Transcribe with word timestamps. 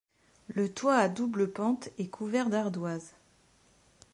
Le 0.55 0.67
toit 0.73 0.95
à 0.95 1.09
double 1.09 1.47
pente 1.51 1.89
est 1.99 2.07
couvert 2.09 2.49
d'ardoises. 2.49 3.13